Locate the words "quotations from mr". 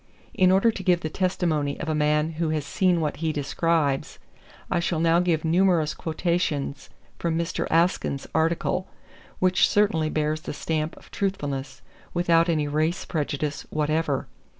5.93-7.67